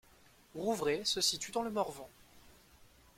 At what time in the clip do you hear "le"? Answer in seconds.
1.61-1.69